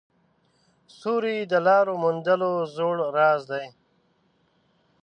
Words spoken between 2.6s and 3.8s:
زوړ راز دی.